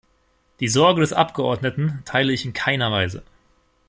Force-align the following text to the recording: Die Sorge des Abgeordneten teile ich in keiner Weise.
Die 0.61 0.67
Sorge 0.67 1.01
des 1.01 1.13
Abgeordneten 1.13 2.01
teile 2.05 2.33
ich 2.33 2.43
in 2.43 2.53
keiner 2.53 2.91
Weise. 2.91 3.21